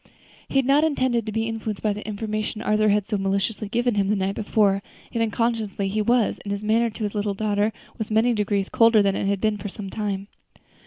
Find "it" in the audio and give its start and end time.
9.15-9.27